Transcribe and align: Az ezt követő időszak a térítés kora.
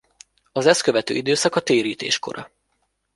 Az 0.51 0.65
ezt 0.65 0.81
követő 0.81 1.13
időszak 1.15 1.55
a 1.55 1.59
térítés 1.59 2.19
kora. 2.19 2.51